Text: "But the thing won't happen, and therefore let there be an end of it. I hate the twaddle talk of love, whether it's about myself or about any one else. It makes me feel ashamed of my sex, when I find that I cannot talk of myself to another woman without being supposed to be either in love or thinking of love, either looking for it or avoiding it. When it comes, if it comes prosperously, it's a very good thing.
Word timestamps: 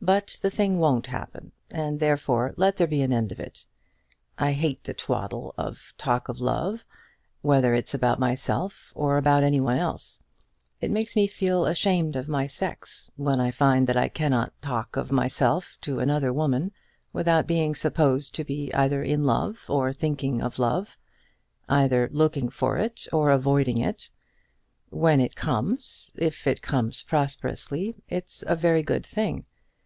"But 0.00 0.38
the 0.42 0.50
thing 0.50 0.78
won't 0.78 1.08
happen, 1.08 1.50
and 1.70 1.98
therefore 1.98 2.54
let 2.56 2.76
there 2.76 2.86
be 2.86 3.02
an 3.02 3.12
end 3.12 3.32
of 3.32 3.40
it. 3.40 3.66
I 4.38 4.52
hate 4.52 4.84
the 4.84 4.94
twaddle 4.94 5.56
talk 5.98 6.28
of 6.28 6.38
love, 6.38 6.84
whether 7.42 7.74
it's 7.74 7.94
about 7.94 8.20
myself 8.20 8.92
or 8.94 9.18
about 9.18 9.42
any 9.42 9.58
one 9.60 9.76
else. 9.76 10.22
It 10.80 10.92
makes 10.92 11.16
me 11.16 11.26
feel 11.26 11.66
ashamed 11.66 12.14
of 12.14 12.28
my 12.28 12.46
sex, 12.46 13.10
when 13.16 13.40
I 13.40 13.50
find 13.50 13.88
that 13.88 13.96
I 13.96 14.08
cannot 14.08 14.52
talk 14.62 14.96
of 14.96 15.10
myself 15.10 15.76
to 15.82 15.98
another 15.98 16.32
woman 16.32 16.70
without 17.12 17.48
being 17.48 17.74
supposed 17.74 18.34
to 18.36 18.44
be 18.44 18.72
either 18.74 19.02
in 19.02 19.24
love 19.24 19.64
or 19.68 19.92
thinking 19.92 20.40
of 20.40 20.60
love, 20.60 20.96
either 21.68 22.08
looking 22.12 22.50
for 22.50 22.78
it 22.78 23.08
or 23.12 23.30
avoiding 23.32 23.78
it. 23.80 24.10
When 24.90 25.20
it 25.20 25.34
comes, 25.36 26.12
if 26.14 26.46
it 26.46 26.62
comes 26.62 27.02
prosperously, 27.02 27.96
it's 28.08 28.44
a 28.46 28.54
very 28.54 28.84
good 28.84 29.04
thing. 29.04 29.44